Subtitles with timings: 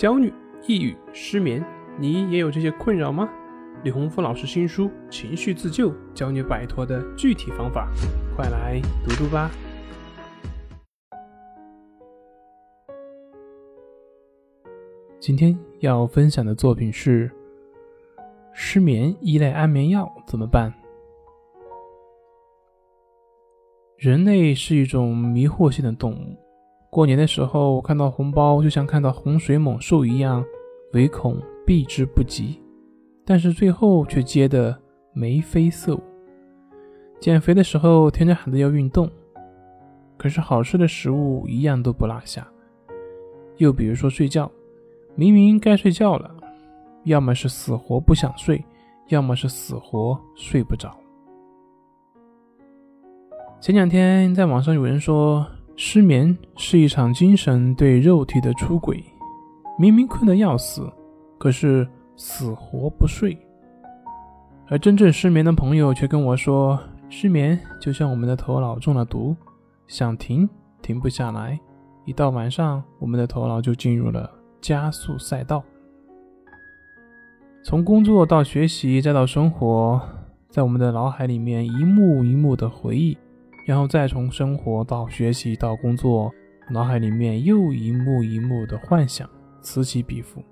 [0.00, 0.32] 焦虑、
[0.66, 1.62] 抑郁、失眠，
[1.98, 3.28] 你也有这些困扰吗？
[3.84, 7.86] 李洪福老师新书《情绪自救》教你摆脱的具体方法，
[8.34, 9.50] 快来读读吧。
[15.18, 17.30] 今天要分享的作品是：
[18.54, 20.72] 失眠依赖安眠药怎么办？
[23.98, 26.49] 人类是一种迷惑性的动物。
[26.90, 30.44] 过年的时候看到红包，就像看到洪水猛兽一样，
[30.92, 32.60] 唯恐避之不及。
[33.24, 34.76] 但是最后却接得
[35.12, 36.02] 眉飞色舞。
[37.20, 39.08] 减肥的时候天天喊着要运动，
[40.16, 42.44] 可是好吃的食物一样都不落下。
[43.58, 44.50] 又比如说睡觉，
[45.14, 46.28] 明明该睡觉了，
[47.04, 48.64] 要么是死活不想睡，
[49.10, 50.92] 要么是死活睡不着。
[53.60, 55.46] 前两天在网上有人说。
[55.82, 59.02] 失眠是一场精神对肉体的出轨，
[59.78, 60.86] 明明困得要死，
[61.38, 63.34] 可是死活不睡。
[64.68, 69.34] 而真正失眠的朋友却跟我说，失眠就像我们的头脑中了毒，
[69.86, 70.46] 想停
[70.82, 71.58] 停不下来，
[72.04, 75.64] 一到晚上，我们的头脑就进入了加速赛道。
[77.64, 79.98] 从工作到学习再到生活，
[80.50, 83.16] 在我们的脑海里面一幕一幕的回忆。
[83.70, 86.28] 然后再从生活到学习到工作，
[86.70, 89.30] 脑海里面又一幕一幕的幻想
[89.62, 90.42] 此起彼伏。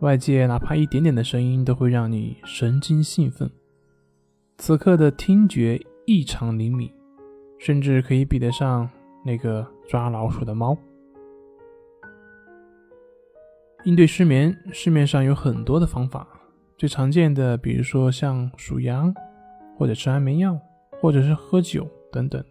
[0.00, 3.50] 外界哪怕一点点的声音都会让你神经兴奋。
[4.58, 6.92] 此刻的听觉异常灵敏，
[7.58, 8.86] 甚至可以比得上
[9.24, 10.76] 那个抓老鼠的猫。
[13.84, 16.28] 应对失眠，市面上有很多的方法，
[16.76, 19.14] 最常见的，比如说像数羊，
[19.78, 20.60] 或者吃安眠药。
[21.00, 22.42] 或者是喝酒等等，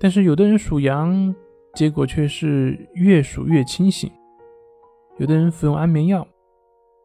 [0.00, 1.34] 但是有的人数羊，
[1.74, 4.10] 结果却是越数越清醒；
[5.18, 6.26] 有的人服用安眠药，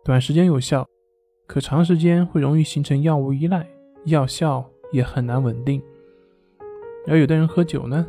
[0.03, 0.87] 短时间有效，
[1.45, 3.67] 可长时间会容易形成药物依赖，
[4.05, 5.81] 药效也很难稳定；
[7.07, 8.07] 而有的人喝酒呢，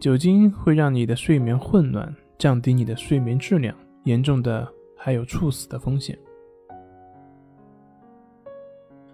[0.00, 4.66] 酒精会让你的睡眠混乱，降低你的睡眠质量，严重的
[4.96, 6.18] 还有猝死的风险。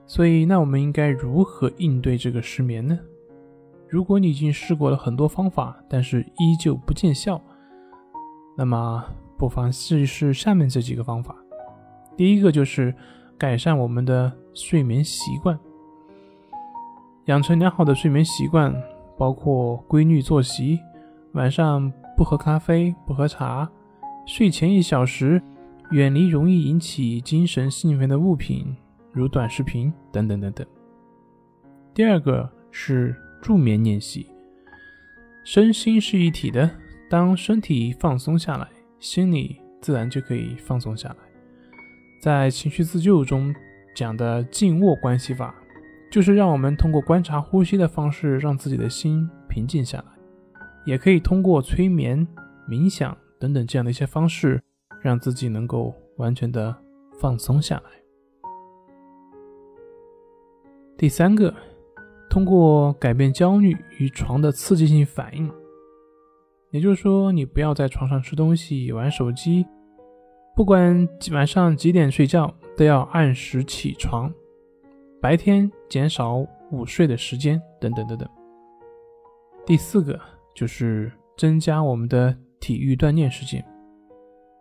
[0.07, 2.99] 所以，那我们应该如何应对这个失眠呢？
[3.89, 7.41] 如果你已经试过了很多方法，但是依旧不见效，
[8.57, 9.05] 那么
[9.39, 11.37] 不妨试一试下面这几个方法。
[12.17, 12.95] 第一个就是
[13.39, 15.59] 改善我们的睡眠习惯，
[17.27, 18.75] 养成良好的睡眠习惯，
[19.17, 20.79] 包括规律作息，
[21.33, 23.71] 晚上不喝咖啡、不喝茶，
[24.27, 25.41] 睡前一小时
[25.91, 28.77] 远离容易引起精神兴奋的物品。
[29.13, 30.67] 如短视频等等等等。
[31.95, 34.27] 第二个是助眠练习，
[35.45, 36.71] 身心是一体的，
[37.11, 38.67] 当身体放松下来，
[38.99, 41.17] 心理自然就可以放松下来。
[42.23, 43.55] 在情绪自救中
[43.95, 45.55] 讲的静卧关系法，
[46.11, 50.05] 就是让我们通过观察呼吸的方式，让自己的心平静下来，
[50.87, 52.27] 也可以通过催眠、
[52.69, 54.63] 冥想等等这样的一些方式，
[55.03, 56.75] 让自己能够完全的
[57.21, 58.02] 放松下来。
[61.03, 61.53] 第三个，
[62.31, 65.51] 通过改变焦虑与床的刺激性反应，
[66.71, 69.67] 也就是说，你不要在床上吃东西、玩手机，
[70.55, 74.33] 不管晚上几点睡觉，都要按时起床，
[75.21, 76.37] 白天减少
[76.71, 78.29] 午睡的时间，等等等等。
[79.67, 80.17] 第四个
[80.55, 83.61] 就是增加我们的体育锻炼时间，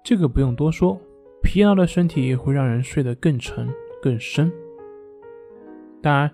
[0.04, 1.00] 这个不用多说，
[1.44, 3.70] 疲劳的身体会让人睡得更沉、
[4.02, 4.52] 更深。
[6.02, 6.32] 当然，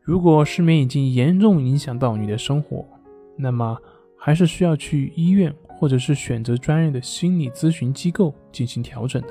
[0.00, 2.86] 如果失眠已经严重影响到你的生活，
[3.36, 3.78] 那么
[4.16, 9.28] 还是需要去医院，或者是选择专业的心理咨询机构进行调整的。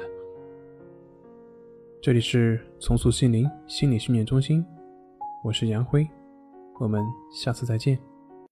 [2.02, 4.64] 这里是重塑心灵心理训练中心，
[5.44, 6.08] 我是杨辉，
[6.80, 8.17] 我们下次再见。